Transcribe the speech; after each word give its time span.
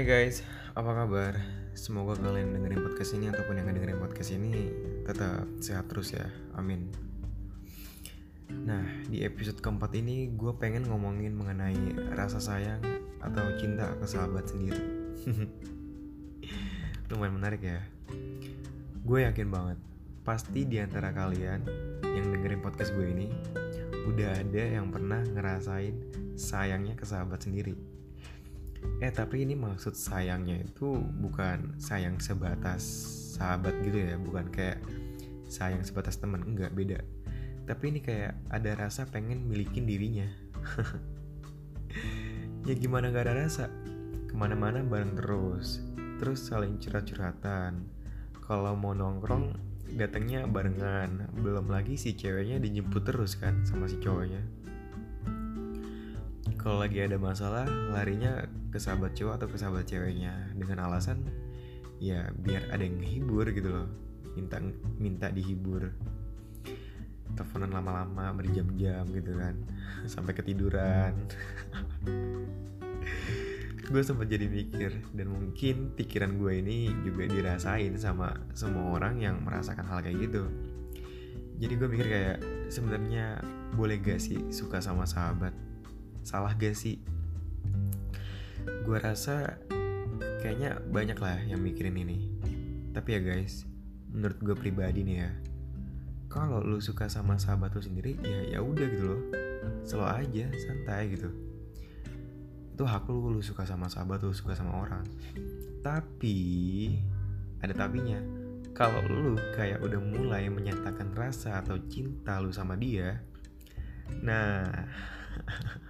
Hai 0.00 0.08
guys, 0.08 0.40
apa 0.72 0.96
kabar? 0.96 1.36
Semoga 1.76 2.16
kalian 2.16 2.56
dengerin 2.56 2.88
podcast 2.88 3.20
ini 3.20 3.28
ataupun 3.28 3.60
yang 3.60 3.68
dengerin 3.68 4.00
podcast 4.00 4.32
ini 4.32 4.72
tetap 5.04 5.44
sehat 5.60 5.92
terus 5.92 6.16
ya, 6.16 6.24
amin. 6.56 6.88
Nah, 8.48 8.80
di 9.12 9.20
episode 9.20 9.60
keempat 9.60 9.92
ini 10.00 10.32
gue 10.32 10.56
pengen 10.56 10.88
ngomongin 10.88 11.36
mengenai 11.36 12.16
rasa 12.16 12.40
sayang 12.40 12.80
atau 13.20 13.44
cinta 13.60 13.92
ke 14.00 14.08
sahabat 14.08 14.48
sendiri. 14.48 14.80
Lumayan 17.12 17.36
menarik 17.36 17.60
ya. 17.60 17.84
Gue 19.04 19.28
yakin 19.28 19.52
banget, 19.52 19.76
pasti 20.24 20.64
di 20.64 20.80
antara 20.80 21.12
kalian 21.12 21.60
yang 22.08 22.24
dengerin 22.32 22.64
podcast 22.64 22.96
gue 22.96 23.04
ini 23.04 23.28
udah 24.08 24.48
ada 24.48 24.64
yang 24.64 24.88
pernah 24.88 25.20
ngerasain 25.20 25.92
sayangnya 26.40 26.96
ke 26.96 27.04
sahabat 27.04 27.44
sendiri 27.44 27.99
Eh 29.00 29.12
tapi 29.12 29.48
ini 29.48 29.56
maksud 29.56 29.96
sayangnya 29.96 30.60
itu 30.60 31.00
bukan 31.20 31.76
sayang 31.80 32.20
sebatas 32.20 32.84
sahabat 33.36 33.72
gitu 33.80 33.96
ya, 33.96 34.14
bukan 34.20 34.52
kayak 34.52 34.80
sayang 35.48 35.80
sebatas 35.80 36.20
teman, 36.20 36.44
enggak 36.44 36.72
beda. 36.76 37.00
Tapi 37.64 37.96
ini 37.96 38.00
kayak 38.04 38.36
ada 38.52 38.76
rasa 38.76 39.08
pengen 39.08 39.48
milikin 39.48 39.88
dirinya. 39.88 40.28
ya 42.68 42.74
gimana 42.76 43.08
gak 43.08 43.30
ada 43.30 43.48
rasa? 43.48 43.72
Ke 44.28 44.34
mana-mana 44.36 44.84
bareng 44.84 45.16
terus, 45.16 45.80
terus 46.20 46.44
saling 46.44 46.76
curhat-curhatan. 46.76 47.88
Kalau 48.44 48.76
mau 48.76 48.92
nongkrong 48.92 49.56
datangnya 49.96 50.44
barengan, 50.44 51.32
belum 51.40 51.72
lagi 51.72 51.96
si 51.96 52.12
ceweknya 52.12 52.60
dijemput 52.60 53.06
terus 53.06 53.38
kan 53.38 53.64
sama 53.64 53.88
si 53.88 53.96
cowoknya 53.98 54.59
kalau 56.60 56.76
lagi 56.76 57.00
ada 57.00 57.16
masalah 57.16 57.64
larinya 57.88 58.44
ke 58.68 58.76
sahabat 58.76 59.16
cowok 59.16 59.40
atau 59.40 59.48
ke 59.48 59.56
sahabat 59.56 59.88
ceweknya. 59.88 60.52
Dengan 60.52 60.84
alasan 60.84 61.24
ya 61.96 62.28
biar 62.36 62.68
ada 62.68 62.84
yang 62.84 63.00
menghibur 63.00 63.48
gitu 63.48 63.72
loh. 63.72 63.88
Minta 64.36 64.60
minta 65.00 65.32
dihibur. 65.32 65.88
Teleponan 67.32 67.72
lama-lama 67.72 68.36
berjam-jam 68.36 69.08
gitu 69.08 69.40
kan. 69.40 69.56
Sampai 70.12 70.36
ketiduran. 70.36 71.16
Gue 73.90 74.06
sempat 74.06 74.30
jadi 74.30 74.46
mikir 74.46 75.02
dan 75.18 75.34
mungkin 75.34 75.90
pikiran 75.98 76.38
gue 76.38 76.62
ini 76.62 76.94
juga 77.02 77.26
dirasain 77.26 77.90
sama 77.98 78.38
semua 78.54 78.94
orang 78.94 79.18
yang 79.18 79.42
merasakan 79.42 79.82
hal 79.82 79.98
kayak 79.98 80.30
gitu. 80.30 80.46
Jadi 81.58 81.74
gue 81.74 81.88
mikir 81.90 82.06
kayak 82.06 82.38
sebenarnya 82.70 83.42
boleh 83.74 83.98
gak 83.98 84.22
sih 84.22 84.46
suka 84.54 84.78
sama 84.78 85.10
sahabat 85.10 85.50
salah 86.22 86.52
gak 86.56 86.76
sih? 86.76 87.00
Gue 88.84 88.98
rasa 89.00 89.60
kayaknya 90.40 90.80
banyak 90.88 91.18
lah 91.20 91.38
yang 91.44 91.60
mikirin 91.60 91.96
ini. 91.96 92.30
Tapi 92.90 93.16
ya 93.16 93.20
guys 93.22 93.64
menurut 94.10 94.38
gue 94.42 94.56
pribadi 94.58 95.06
nih 95.06 95.16
ya 95.22 95.30
kalau 96.26 96.58
lu 96.66 96.82
suka 96.82 97.06
sama 97.06 97.38
sahabat 97.38 97.70
lu 97.78 97.82
sendiri 97.82 98.18
ya 98.22 98.54
ya 98.54 98.58
udah 98.62 98.86
gitu 98.86 99.04
loh. 99.04 99.22
Slow 99.86 100.06
aja 100.06 100.46
santai 100.54 101.14
gitu. 101.14 101.30
Itu 102.74 102.82
hak 102.86 103.06
lu 103.10 103.34
lu 103.34 103.42
suka 103.42 103.66
sama 103.66 103.86
sahabat 103.90 104.22
lu 104.22 104.34
suka 104.34 104.54
sama 104.54 104.80
orang. 104.82 105.06
Tapi 105.80 106.38
ada 107.60 107.76
tapinya 107.76 108.20
kalau 108.80 109.04
lu 109.04 109.36
kayak 109.52 109.82
udah 109.84 110.00
mulai 110.00 110.48
menyatakan 110.48 111.12
rasa 111.12 111.60
atau 111.60 111.76
cinta 111.90 112.40
lu 112.40 112.48
sama 112.48 112.80
dia 112.80 113.20
nah 114.24 114.64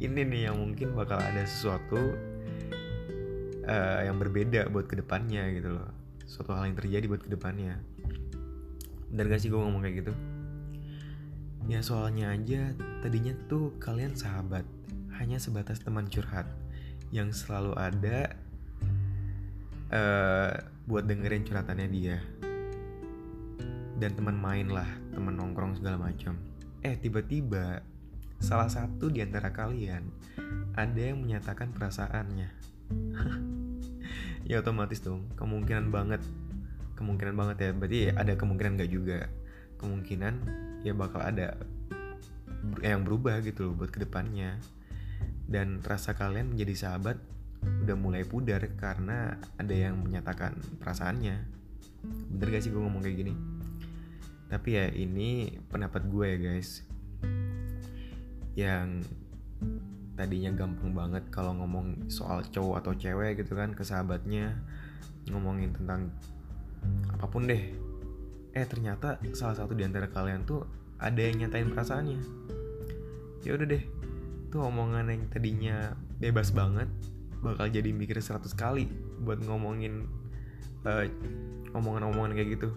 ini 0.00 0.20
nih 0.28 0.52
yang 0.52 0.56
mungkin 0.60 0.92
bakal 0.92 1.16
ada 1.16 1.42
sesuatu 1.48 2.16
uh, 3.64 4.00
yang 4.04 4.16
berbeda 4.20 4.68
buat 4.68 4.86
ke 4.86 5.00
depannya 5.00 5.48
gitu 5.56 5.76
loh. 5.76 5.88
Suatu 6.26 6.52
hal 6.52 6.68
yang 6.68 6.76
terjadi 6.76 7.06
buat 7.08 7.22
ke 7.24 7.30
depannya. 7.32 7.80
Dan 9.08 9.30
gak 9.30 9.40
sih 9.40 9.48
gue 9.48 9.56
ngomong 9.56 9.80
kayak 9.80 9.96
gitu? 10.04 10.12
Ya 11.66 11.82
soalnya 11.82 12.30
aja 12.30 12.76
tadinya 13.02 13.34
tuh 13.50 13.74
kalian 13.82 14.14
sahabat 14.14 14.62
hanya 15.18 15.40
sebatas 15.40 15.82
teman 15.82 16.06
curhat 16.06 16.46
yang 17.10 17.32
selalu 17.32 17.72
ada 17.74 18.36
uh, 19.90 20.52
buat 20.86 21.08
dengerin 21.08 21.42
curhatannya 21.46 21.88
dia. 21.90 22.18
Dan 23.96 24.12
teman 24.12 24.36
main 24.36 24.68
lah 24.68 24.86
teman 25.16 25.40
nongkrong 25.40 25.80
segala 25.80 26.10
macam. 26.10 26.36
Eh 26.84 26.94
tiba-tiba 27.00 27.80
salah 28.40 28.68
satu 28.68 29.08
di 29.08 29.24
antara 29.24 29.52
kalian 29.52 30.12
ada 30.76 31.00
yang 31.00 31.24
menyatakan 31.24 31.72
perasaannya. 31.72 32.48
ya 34.50 34.60
otomatis 34.60 35.00
dong, 35.00 35.26
kemungkinan 35.34 35.88
banget, 35.88 36.20
kemungkinan 37.00 37.34
banget 37.34 37.56
ya, 37.64 37.70
berarti 37.72 37.98
ya 38.08 38.12
ada 38.20 38.32
kemungkinan 38.36 38.76
gak 38.76 38.92
juga, 38.92 39.20
kemungkinan 39.80 40.34
ya 40.84 40.92
bakal 40.92 41.24
ada 41.24 41.56
yang 42.84 43.02
berubah 43.02 43.40
gitu 43.40 43.72
loh 43.72 43.74
buat 43.74 43.90
ke 43.90 44.04
depannya. 44.04 44.60
Dan 45.46 45.80
rasa 45.80 46.12
kalian 46.18 46.52
menjadi 46.52 46.74
sahabat 46.74 47.16
udah 47.86 47.96
mulai 47.98 48.22
pudar 48.22 48.62
karena 48.76 49.38
ada 49.56 49.74
yang 49.74 49.98
menyatakan 50.02 50.58
perasaannya. 50.78 51.36
Bener 52.30 52.46
gak 52.52 52.62
sih 52.62 52.70
gue 52.70 52.82
ngomong 52.82 53.02
kayak 53.02 53.16
gini? 53.16 53.34
Tapi 54.46 54.68
ya 54.78 54.86
ini 54.94 55.58
pendapat 55.66 56.06
gue 56.06 56.26
ya 56.36 56.38
guys 56.38 56.85
yang 58.56 59.04
tadinya 60.16 60.48
gampang 60.56 60.96
banget 60.96 61.28
kalau 61.28 61.52
ngomong 61.60 62.08
soal 62.08 62.40
cowok 62.48 62.80
atau 62.80 62.92
cewek 62.96 63.44
gitu 63.44 63.52
kan 63.52 63.76
ke 63.76 63.84
sahabatnya 63.84 64.56
ngomongin 65.28 65.76
tentang 65.76 66.08
apa 67.12 67.28
pun 67.28 67.44
deh. 67.44 67.62
Eh 68.56 68.64
ternyata 68.64 69.20
salah 69.36 69.52
satu 69.52 69.76
di 69.76 69.84
antara 69.84 70.08
kalian 70.08 70.48
tuh 70.48 70.64
ada 70.96 71.20
yang 71.20 71.44
nyatain 71.44 71.68
perasaannya. 71.68 72.20
Ya 73.44 73.52
udah 73.52 73.68
deh 73.68 73.84
tuh 74.48 74.64
omongan 74.64 75.12
yang 75.12 75.22
tadinya 75.28 75.92
bebas 76.16 76.48
banget 76.56 76.88
bakal 77.44 77.68
jadi 77.68 77.92
mikir 77.92 78.16
100 78.16 78.48
kali 78.56 78.88
buat 79.20 79.44
ngomongin 79.44 80.08
uh, 80.88 81.04
omongan-omongan 81.76 82.32
kayak 82.32 82.56
gitu. 82.56 82.72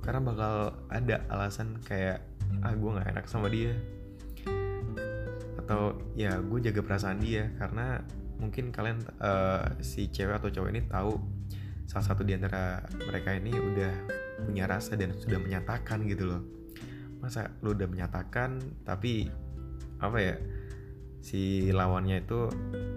Karena 0.00 0.24
bakal 0.24 0.72
ada 0.88 1.20
alasan 1.28 1.76
kayak 1.84 2.24
ah 2.64 2.72
gue 2.72 2.90
nggak 2.96 3.12
enak 3.12 3.26
sama 3.28 3.52
dia 3.52 3.76
atau 5.66 5.98
ya 6.14 6.38
gue 6.38 6.62
jaga 6.62 6.78
perasaan 6.86 7.18
dia 7.18 7.50
karena 7.58 8.06
mungkin 8.38 8.70
kalian 8.70 9.02
uh, 9.18 9.66
si 9.82 10.06
cewek 10.06 10.38
atau 10.38 10.46
cowok 10.46 10.70
ini 10.70 10.86
tahu 10.86 11.18
salah 11.90 12.06
satu 12.06 12.22
di 12.22 12.38
antara 12.38 12.86
mereka 12.94 13.34
ini 13.34 13.50
udah 13.50 13.92
punya 14.46 14.70
rasa 14.70 14.94
dan 14.94 15.10
sudah 15.18 15.42
menyatakan 15.42 16.06
gitu 16.06 16.30
loh. 16.30 16.42
Masa 17.18 17.50
lu 17.66 17.74
udah 17.74 17.90
menyatakan 17.90 18.62
tapi 18.86 19.26
apa 19.98 20.18
ya 20.22 20.34
si 21.18 21.74
lawannya 21.74 22.22
itu 22.22 22.46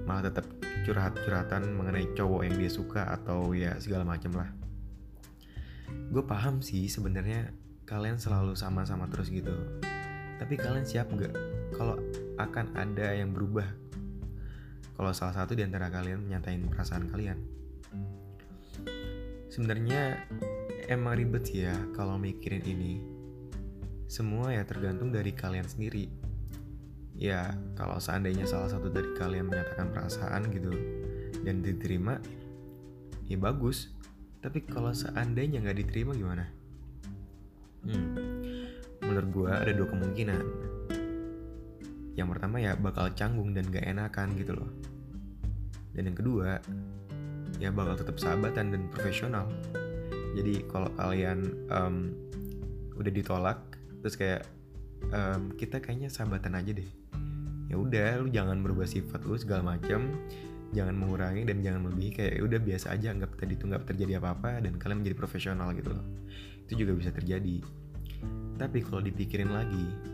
malah 0.05 0.29
tetap 0.29 0.45
curhat-curhatan 0.85 1.73
mengenai 1.73 2.13
cowok 2.13 2.45
yang 2.45 2.55
dia 2.61 2.69
suka 2.69 3.09
atau 3.09 3.57
ya 3.57 3.73
segala 3.81 4.05
macam 4.05 4.37
lah. 4.37 4.49
Gue 6.13 6.21
paham 6.21 6.61
sih 6.61 6.85
sebenarnya 6.85 7.49
kalian 7.89 8.21
selalu 8.21 8.53
sama-sama 8.53 9.09
terus 9.09 9.33
gitu. 9.33 9.53
Tapi 10.37 10.53
kalian 10.55 10.85
siap 10.85 11.09
nggak? 11.09 11.33
Kalau 11.73 11.97
akan 12.39 12.79
ada 12.79 13.11
yang 13.11 13.35
berubah 13.35 13.67
kalau 14.99 15.15
salah 15.15 15.31
satu 15.31 15.55
di 15.55 15.63
antara 15.63 15.87
kalian 15.87 16.27
menyatain 16.27 16.67
perasaan 16.67 17.07
kalian. 17.07 17.39
Sebenarnya 19.47 20.27
emang 20.91 21.15
ribet 21.15 21.55
ya 21.55 21.71
kalau 21.95 22.19
mikirin 22.19 22.67
ini. 22.67 22.99
Semua 24.11 24.51
ya 24.51 24.67
tergantung 24.67 25.15
dari 25.15 25.31
kalian 25.31 25.63
sendiri. 25.63 26.11
Ya, 27.15 27.55
kalau 27.79 27.95
seandainya 27.95 28.43
salah 28.43 28.67
satu 28.67 28.91
dari 28.91 29.15
kalian 29.15 29.47
menyatakan 29.47 29.87
perasaan 29.95 30.51
gitu 30.51 30.75
dan 31.47 31.63
diterima, 31.63 32.19
ya 33.23 33.39
bagus. 33.39 33.95
Tapi 34.43 34.67
kalau 34.67 34.91
seandainya 34.91 35.63
nggak 35.63 35.79
diterima 35.79 36.11
gimana? 36.11 36.43
Hmm, 37.87 38.19
menurut 38.99 39.29
gue 39.31 39.47
ada 39.47 39.71
dua 39.71 39.87
kemungkinan 39.87 40.43
yang 42.19 42.27
pertama 42.27 42.59
ya 42.59 42.75
bakal 42.75 43.07
canggung 43.15 43.55
dan 43.55 43.71
gak 43.71 43.87
enakan 43.87 44.35
gitu 44.35 44.51
loh. 44.59 44.67
Dan 45.95 46.11
yang 46.11 46.17
kedua 46.19 46.59
ya 47.63 47.71
bakal 47.71 47.95
tetap 47.95 48.19
sahabatan 48.19 48.75
dan 48.75 48.81
profesional. 48.91 49.47
Jadi 50.35 50.67
kalau 50.67 50.91
kalian 50.99 51.47
um, 51.71 52.11
udah 52.99 53.11
ditolak 53.11 53.59
terus 54.03 54.19
kayak 54.19 54.43
um, 55.15 55.55
kita 55.55 55.79
kayaknya 55.79 56.11
sahabatan 56.11 56.59
aja 56.59 56.75
deh. 56.75 56.89
Ya 57.71 57.79
udah 57.79 58.19
lu 58.19 58.27
jangan 58.27 58.59
berubah 58.59 58.85
sifat 58.85 59.23
lu 59.23 59.39
segala 59.39 59.77
macam 59.77 60.11
jangan 60.69 60.93
mengurangi 60.93 61.49
dan 61.49 61.65
jangan 61.65 61.89
lebih 61.89 62.13
kayak 62.13 62.37
ya 62.37 62.41
udah 62.45 62.59
biasa 62.61 62.93
aja 62.93 63.07
anggap 63.09 63.33
tadi 63.41 63.57
itu 63.57 63.65
nggak 63.65 63.89
terjadi 63.89 64.21
apa-apa 64.21 64.61
dan 64.61 64.77
kalian 64.77 65.01
menjadi 65.01 65.17
profesional 65.17 65.73
gitu 65.73 65.95
loh. 65.95 66.05
Itu 66.67 66.85
juga 66.85 66.93
bisa 66.93 67.09
terjadi. 67.09 67.63
Tapi 68.59 68.77
kalau 68.85 69.01
dipikirin 69.01 69.49
lagi 69.49 70.08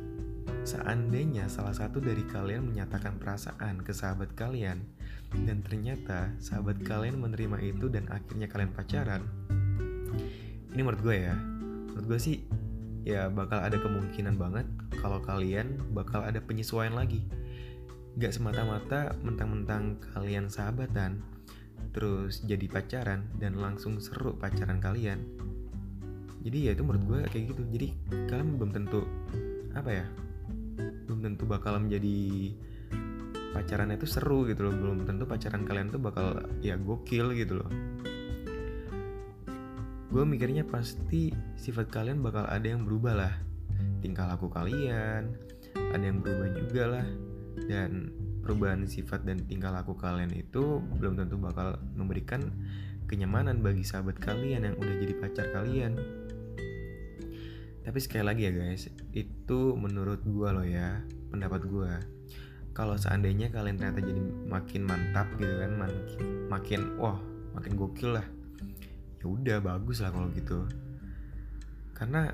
seandainya 0.66 1.50
salah 1.50 1.74
satu 1.74 2.02
dari 2.02 2.26
kalian 2.26 2.70
menyatakan 2.74 3.18
perasaan 3.22 3.82
ke 3.82 3.94
sahabat 3.94 4.34
kalian 4.34 4.82
dan 5.46 5.62
ternyata 5.66 6.32
sahabat 6.40 6.80
kalian 6.86 7.20
menerima 7.20 7.58
itu 7.62 7.92
dan 7.92 8.08
akhirnya 8.08 8.48
kalian 8.48 8.72
pacaran 8.72 9.26
ini 10.76 10.82
menurut 10.84 11.02
gue 11.02 11.18
ya 11.28 11.36
menurut 11.96 12.06
gue 12.12 12.20
sih 12.20 12.38
ya 13.06 13.30
bakal 13.30 13.62
ada 13.62 13.78
kemungkinan 13.78 14.36
banget 14.36 14.68
kalau 15.00 15.22
kalian 15.22 15.78
bakal 15.94 16.26
ada 16.26 16.42
penyesuaian 16.42 16.98
lagi. 16.98 17.22
Gak 18.18 18.34
semata-mata 18.34 19.14
mentang-mentang 19.22 20.02
kalian 20.12 20.50
sahabatan 20.50 21.22
terus 21.94 22.44
jadi 22.44 22.68
pacaran 22.68 23.24
dan 23.40 23.56
langsung 23.56 24.02
seru 24.02 24.36
pacaran 24.36 24.82
kalian. 24.84 25.22
Jadi 26.44 26.58
ya 26.68 26.72
itu 26.74 26.84
menurut 26.84 27.04
gue 27.08 27.20
kayak 27.30 27.56
gitu. 27.56 27.64
Jadi 27.70 27.88
kalian 28.28 28.58
belum 28.58 28.72
tentu 28.74 29.06
apa 29.78 30.04
ya 30.04 30.06
belum 30.78 31.20
tentu 31.24 31.44
bakal 31.48 31.80
menjadi 31.80 32.52
pacaran 33.56 33.96
itu 33.96 34.08
seru 34.08 34.44
gitu 34.48 34.68
loh. 34.68 34.74
Belum 34.76 35.08
tentu 35.08 35.24
pacaran 35.24 35.64
kalian 35.64 35.92
tuh 35.92 36.02
bakal 36.04 36.44
ya 36.60 36.76
gokil 36.76 37.32
gitu 37.36 37.64
loh. 37.64 37.70
Gue 40.12 40.24
mikirnya 40.24 40.64
pasti 40.64 41.32
sifat 41.60 41.92
kalian 41.92 42.24
bakal 42.24 42.48
ada 42.48 42.68
yang 42.68 42.84
berubah 42.84 43.14
lah. 43.16 43.34
Tingkah 44.00 44.28
laku 44.32 44.48
kalian 44.52 45.36
ada 45.76 46.04
yang 46.04 46.20
berubah 46.24 46.50
juga 46.56 46.84
lah. 47.00 47.08
Dan 47.56 48.12
perubahan 48.46 48.86
sifat 48.86 49.26
dan 49.26 49.42
tingkah 49.48 49.74
laku 49.74 49.98
kalian 49.98 50.30
itu 50.36 50.78
belum 51.02 51.18
tentu 51.18 51.36
bakal 51.42 51.82
memberikan 51.98 52.54
kenyamanan 53.10 53.62
bagi 53.62 53.82
sahabat 53.82 54.22
kalian 54.22 54.70
yang 54.70 54.76
udah 54.78 54.96
jadi 55.02 55.14
pacar 55.18 55.46
kalian 55.50 55.98
tapi 57.86 57.98
sekali 58.02 58.26
lagi 58.26 58.50
ya 58.50 58.52
guys 58.52 58.90
itu 59.14 59.60
menurut 59.78 60.26
gue 60.26 60.50
loh 60.50 60.66
ya 60.66 61.06
pendapat 61.30 61.62
gue 61.70 61.92
kalau 62.76 63.00
seandainya 63.00 63.54
kalian 63.54 63.80
ternyata 63.80 64.04
jadi 64.04 64.22
makin 64.52 64.84
mantap 64.84 65.32
gitu 65.40 65.56
kan 65.64 65.72
makin 65.80 66.26
makin 66.52 66.82
wah 67.00 67.16
makin 67.56 67.80
gokil 67.80 68.20
lah 68.20 68.28
ya 69.26 69.26
udah 69.32 69.58
bagus 69.64 70.06
lah 70.06 70.14
kalau 70.14 70.30
gitu. 70.36 70.70
Karena 71.96 72.30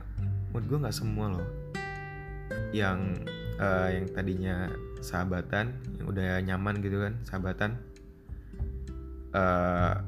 menurut 0.52 0.66
gue 0.68 0.78
nggak 0.82 0.98
semua 0.98 1.38
loh 1.38 1.48
yang 2.76 3.16
uh, 3.62 3.88
yang 3.88 4.12
tadinya 4.12 4.68
sahabatan 5.00 5.72
yang 5.96 6.06
udah 6.12 6.44
nyaman 6.44 6.84
gitu 6.84 7.00
kan 7.00 7.14
sahabatan 7.24 7.80
uh, 9.32 10.04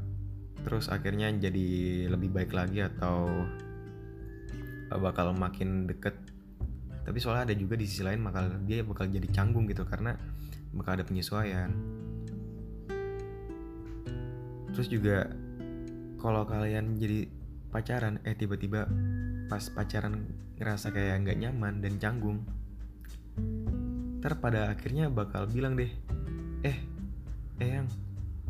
terus 0.67 0.91
akhirnya 0.91 1.31
jadi 1.39 1.67
lebih 2.11 2.35
baik 2.35 2.51
lagi 2.51 2.83
atau 2.83 3.47
bakal 4.89 5.31
makin 5.35 5.85
deket. 5.87 6.15
Tapi 7.03 7.17
soalnya 7.19 7.51
ada 7.51 7.55
juga 7.55 7.75
di 7.75 7.83
sisi 7.83 8.03
lain 8.03 8.23
bakal 8.23 8.47
dia 8.63 8.83
bakal 8.83 9.07
jadi 9.11 9.27
canggung 9.31 9.67
gitu 9.67 9.83
karena 9.83 10.15
bakal 10.73 10.99
ada 10.99 11.05
penyesuaian. 11.05 11.69
Terus 14.73 14.87
juga 14.89 15.29
kalau 16.17 16.47
kalian 16.47 16.97
jadi 16.97 17.29
pacaran 17.69 18.21
eh 18.23 18.33
tiba-tiba 18.33 18.87
pas 19.51 19.61
pacaran 19.69 20.23
ngerasa 20.57 20.93
kayak 20.93 21.25
nggak 21.27 21.37
nyaman 21.41 21.81
dan 21.81 21.93
canggung 21.99 22.45
ntar 24.23 24.39
pada 24.39 24.71
akhirnya 24.71 25.11
bakal 25.11 25.43
bilang 25.49 25.75
deh 25.75 25.89
eh 26.63 26.77
eyang 27.59 27.89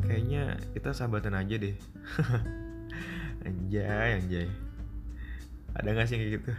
kayaknya 0.06 0.54
kita 0.70 0.94
sahabatan 0.94 1.34
aja 1.34 1.58
deh. 1.58 1.74
Anjay 3.44 4.22
anjay 4.22 4.48
ada 5.74 5.90
gak 5.90 6.06
sih 6.06 6.16
kayak 6.18 6.32
gitu? 6.40 6.50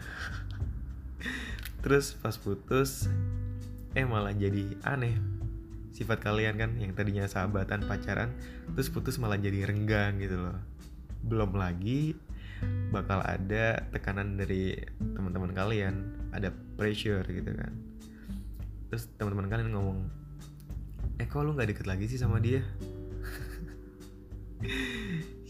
Terus 1.85 2.17
pas 2.19 2.35
putus 2.35 3.07
eh 3.95 4.03
malah 4.03 4.35
jadi 4.35 4.75
aneh 4.83 5.15
sifat 5.95 6.19
kalian 6.19 6.59
kan 6.59 6.75
yang 6.75 6.91
tadinya 6.91 7.23
sahabatan 7.23 7.87
pacaran 7.87 8.35
terus 8.75 8.91
putus 8.91 9.15
malah 9.15 9.39
jadi 9.39 9.63
renggang 9.63 10.19
gitu 10.19 10.35
loh. 10.35 10.59
Belum 11.23 11.55
lagi 11.55 12.19
bakal 12.91 13.23
ada 13.23 13.79
tekanan 13.91 14.35
dari 14.35 14.75
teman-teman 14.99 15.55
kalian 15.55 15.95
ada 16.35 16.51
pressure 16.75 17.23
gitu 17.23 17.55
kan. 17.55 17.71
Terus 18.91 19.07
teman-teman 19.15 19.47
kalian 19.47 19.71
ngomong 19.71 19.99
eh 21.15 21.27
kok 21.31 21.47
lu 21.47 21.55
nggak 21.55 21.71
deket 21.71 21.87
lagi 21.87 22.11
sih 22.11 22.19
sama 22.19 22.43
dia? 22.43 22.59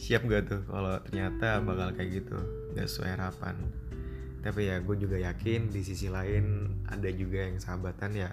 Siap 0.06 0.30
gak 0.30 0.46
tuh 0.46 0.62
kalau 0.70 1.02
ternyata 1.02 1.66
bakal 1.66 1.90
kayak 1.98 2.22
gitu 2.22 2.38
nggak 2.76 2.88
sesuai 2.92 3.16
harapan 3.16 3.56
tapi 4.46 4.70
ya 4.70 4.78
gue 4.78 4.94
juga 4.94 5.18
yakin 5.18 5.74
di 5.74 5.82
sisi 5.82 6.06
lain 6.06 6.70
ada 6.86 7.10
juga 7.10 7.50
yang 7.50 7.58
sahabatan 7.58 8.14
ya 8.14 8.30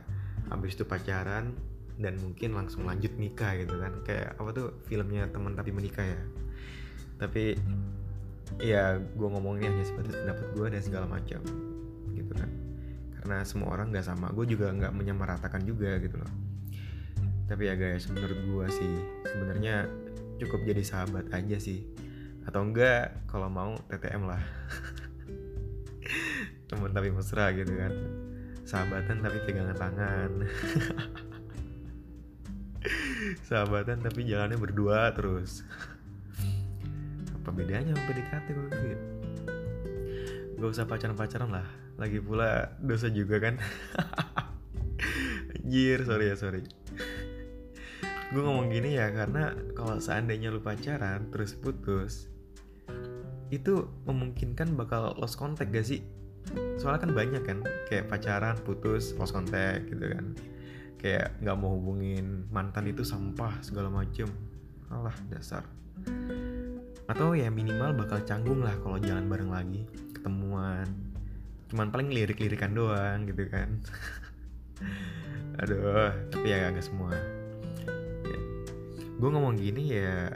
habis 0.52 0.76
itu 0.76 0.84
pacaran 0.84 1.56
dan 1.96 2.20
mungkin 2.20 2.52
langsung 2.52 2.84
lanjut 2.84 3.16
nikah 3.16 3.56
gitu 3.56 3.80
kan. 3.80 3.92
Kayak 4.04 4.36
apa 4.36 4.50
tuh 4.52 4.66
filmnya 4.84 5.24
teman 5.32 5.56
tapi 5.56 5.72
menikah 5.72 6.04
ya. 6.04 6.20
Tapi 7.16 7.56
ya 8.60 9.00
gue 9.00 9.28
ngomongnya 9.32 9.72
hanya 9.72 9.88
sebatas 9.88 10.12
pendapat 10.20 10.46
gue 10.52 10.66
dan 10.68 10.82
segala 10.84 11.06
macam 11.08 11.40
gitu 12.12 12.32
kan. 12.36 12.50
Karena 13.16 13.36
semua 13.48 13.72
orang 13.72 13.88
nggak 13.88 14.04
sama 14.04 14.28
gue 14.36 14.44
juga 14.44 14.68
nggak 14.68 14.92
menyamaratakan 14.92 15.64
juga 15.64 15.96
gitu 15.96 16.20
loh. 16.20 16.32
Tapi 17.48 17.72
ya 17.72 17.74
guys 17.76 18.04
menurut 18.12 18.36
gue 18.36 18.66
sih 18.68 18.92
sebenarnya 19.32 19.88
cukup 20.40 20.60
jadi 20.68 20.84
sahabat 20.84 21.32
aja 21.32 21.56
sih 21.56 21.88
atau 22.46 22.66
enggak 22.66 23.14
kalau 23.30 23.46
mau 23.46 23.78
TTM 23.86 24.26
lah. 24.26 24.42
Temen 26.68 26.90
tapi 26.90 27.14
mesra 27.14 27.54
gitu 27.54 27.70
kan. 27.76 27.92
Sahabatan 28.66 29.22
tapi 29.22 29.38
pegangan 29.46 29.76
tangan. 29.76 30.30
Sahabatan 33.46 34.02
tapi 34.02 34.26
jalannya 34.26 34.58
berdua 34.58 35.14
terus. 35.14 35.62
Apa 37.42 37.50
bedanya 37.54 37.94
sama 37.94 38.06
PDKT 38.10 38.46
kalau 38.54 38.70
gitu? 38.70 38.98
Gak 40.62 40.70
usah 40.70 40.86
pacaran-pacaran 40.86 41.50
lah. 41.50 41.66
Lagi 41.98 42.22
pula 42.22 42.74
dosa 42.82 43.10
juga 43.10 43.38
kan. 43.38 43.58
Anjir 45.58 46.06
sorry 46.06 46.30
ya 46.30 46.36
sorry. 46.38 46.62
Gue 48.32 48.40
ngomong 48.40 48.72
gini 48.72 48.96
ya 48.96 49.12
karena 49.12 49.52
kalau 49.76 50.00
seandainya 50.00 50.48
lu 50.48 50.64
pacaran 50.64 51.28
terus 51.28 51.52
putus 51.52 52.31
itu 53.52 53.84
memungkinkan 54.08 54.72
bakal 54.80 55.12
lost 55.20 55.36
contact 55.36 55.68
gak 55.76 55.84
sih? 55.84 56.00
Soalnya 56.80 57.04
kan 57.04 57.12
banyak 57.12 57.42
kan 57.44 57.58
kayak 57.86 58.08
pacaran 58.08 58.56
putus 58.64 59.12
lost 59.20 59.36
contact 59.36 59.92
gitu 59.92 60.08
kan. 60.08 60.32
Kayak 60.96 61.36
nggak 61.44 61.56
mau 61.60 61.76
hubungin 61.76 62.48
mantan 62.48 62.88
itu 62.88 63.04
sampah 63.04 63.60
segala 63.60 63.92
macem. 63.92 64.26
Alah 64.88 65.14
dasar. 65.28 65.68
Atau 67.06 67.36
ya 67.36 67.52
minimal 67.52 67.92
bakal 67.92 68.24
canggung 68.24 68.64
lah 68.64 68.72
kalau 68.80 68.96
jalan 68.96 69.28
bareng 69.28 69.52
lagi 69.52 69.84
ketemuan. 70.16 70.88
Cuman 71.68 71.92
paling 71.92 72.08
lirik-lirikan 72.08 72.72
doang 72.72 73.28
gitu 73.28 73.52
kan. 73.52 73.68
Aduh 75.60 76.08
tapi 76.32 76.48
ya 76.48 76.72
gak 76.72 76.86
semua. 76.88 77.12
Gue 79.20 79.28
ngomong 79.30 79.54
gini 79.54 79.92
ya 79.92 80.34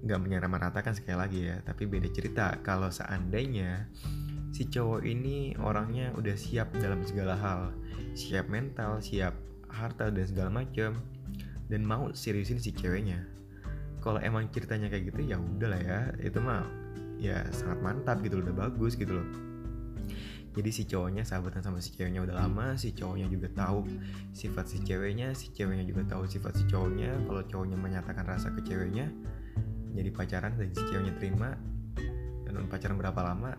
nggak 0.00 0.20
menyamaratakan 0.20 0.96
sekali 0.96 1.16
lagi 1.16 1.40
ya 1.48 1.56
tapi 1.64 1.84
beda 1.84 2.08
cerita. 2.12 2.56
Kalau 2.64 2.88
seandainya 2.88 3.88
si 4.50 4.66
cowok 4.66 5.04
ini 5.06 5.54
orangnya 5.60 6.12
udah 6.16 6.34
siap 6.34 6.74
dalam 6.78 7.00
segala 7.06 7.38
hal 7.38 7.70
siap 8.18 8.50
mental 8.50 8.98
siap 8.98 9.32
harta 9.70 10.10
dan 10.10 10.26
segala 10.26 10.50
macam 10.50 10.98
dan 11.70 11.86
mau 11.86 12.10
seriusin 12.10 12.58
si 12.58 12.74
ceweknya 12.74 13.22
kalau 14.00 14.18
emang 14.18 14.48
ceritanya 14.48 14.88
kayak 14.88 15.12
gitu 15.12 15.20
ya 15.28 15.36
udah 15.36 15.68
lah 15.68 15.80
ya. 15.80 16.00
Itu 16.18 16.40
mah 16.40 16.64
ya 17.20 17.44
sangat 17.52 17.84
mantap 17.84 18.24
gitu 18.24 18.40
loh 18.40 18.48
udah 18.50 18.56
bagus 18.66 18.96
gitu 18.96 19.20
loh. 19.20 19.28
Jadi 20.50 20.70
si 20.74 20.82
cowoknya 20.82 21.22
sahabatan 21.22 21.62
sama 21.62 21.78
si 21.78 21.94
ceweknya 21.94 22.26
udah 22.26 22.42
lama 22.42 22.74
si 22.74 22.90
cowoknya 22.90 23.30
juga 23.30 23.46
tahu 23.54 23.86
sifat 24.34 24.66
si 24.66 24.82
ceweknya 24.82 25.30
si 25.30 25.54
ceweknya 25.54 25.86
juga 25.86 26.02
tahu 26.10 26.26
sifat 26.26 26.58
si 26.58 26.64
cowoknya. 26.66 27.22
Kalau 27.28 27.42
cowoknya 27.46 27.78
menyatakan 27.78 28.24
rasa 28.26 28.50
ke 28.50 28.64
ceweknya 28.66 29.12
jadi 29.94 30.10
pacaran 30.14 30.54
dan 30.56 30.70
si 30.72 30.82
ceweknya 30.86 31.14
terima 31.18 31.54
dan 32.46 32.66
pacaran 32.66 32.96
berapa 32.98 33.20
lama 33.22 33.52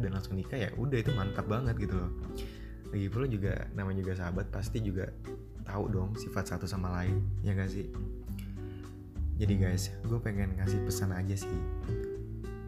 dan 0.00 0.10
langsung 0.16 0.36
nikah 0.40 0.56
ya 0.56 0.70
udah 0.76 0.98
itu 0.98 1.12
mantap 1.12 1.44
banget 1.44 1.76
gitu 1.76 1.94
loh. 2.00 2.10
Lagi 2.90 3.06
pula 3.06 3.26
juga 3.30 3.68
namanya 3.76 4.02
juga 4.02 4.12
sahabat 4.18 4.50
pasti 4.50 4.82
juga 4.82 5.12
tahu 5.62 5.84
dong 5.92 6.10
sifat 6.16 6.56
satu 6.56 6.66
sama 6.66 6.90
lain 7.00 7.20
ya 7.44 7.52
gak 7.54 7.70
sih? 7.70 7.86
Jadi 9.40 9.54
guys 9.56 9.92
gue 10.04 10.18
pengen 10.20 10.56
ngasih 10.58 10.80
pesan 10.84 11.12
aja 11.14 11.36
sih. 11.36 11.60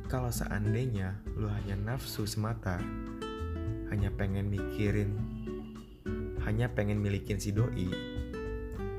Kalau 0.07 0.29
seandainya 0.29 1.17
lu 1.41 1.49
hanya 1.49 1.75
nafsu 1.77 2.29
semata 2.29 2.79
hanya 3.89 4.13
pengen 4.13 4.49
mikirin 4.53 5.17
hanya 6.45 6.69
pengen 6.69 7.01
milikin 7.01 7.41
si 7.41 7.53
doi 7.53 7.89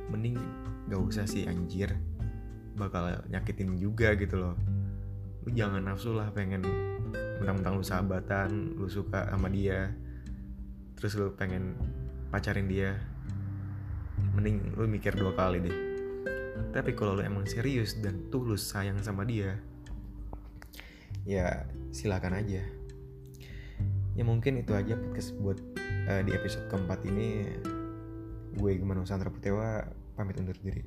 mending 0.09 0.37
gak 0.89 1.01
usah 1.01 1.25
sih 1.25 1.45
anjir 1.49 1.93
bakal 2.73 3.09
nyakitin 3.29 3.77
juga 3.77 4.13
gitu 4.17 4.37
loh. 4.37 4.55
Lu 5.43 5.49
jangan 5.53 5.83
nafsu 5.83 6.15
lah 6.15 6.29
pengen 6.33 6.65
mentang-mentang 7.13 7.75
lu 7.77 7.85
sahabatan 7.85 8.49
lu 8.79 8.87
suka 8.89 9.27
sama 9.29 9.51
dia 9.51 9.91
terus 10.97 11.19
lu 11.19 11.33
pengen 11.35 11.75
pacarin 12.33 12.65
dia. 12.65 12.97
Mending 14.33 14.77
lu 14.77 14.89
mikir 14.89 15.13
dua 15.13 15.35
kali 15.35 15.61
deh. 15.61 15.77
Tapi 16.73 16.97
kalau 16.97 17.17
lu 17.17 17.21
emang 17.21 17.45
serius 17.45 17.97
dan 18.01 18.29
tulus 18.33 18.65
sayang 18.65 18.97
sama 19.01 19.25
dia 19.27 19.61
ya 21.23 21.67
silakan 21.95 22.39
aja. 22.39 22.63
Ya 24.13 24.23
mungkin 24.23 24.61
itu 24.61 24.75
aja 24.77 24.93
podcast 24.93 25.33
buat 25.41 25.57
uh, 26.07 26.21
di 26.21 26.31
episode 26.35 26.69
keempat 26.69 26.99
ini. 27.07 27.49
Gue 28.53 28.77
Gema 28.77 28.93
Nusantara 28.93 29.33
Putewa 29.33 29.81
pamit 30.13 30.37
undur 30.37 30.53
diri 30.61 30.85